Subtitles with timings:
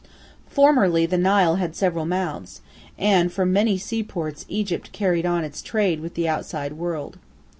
[0.47, 2.61] ]Formerly the Nile had several mouths,
[2.97, 7.19] and from many seaports Egypt carried on its trade with the outside world.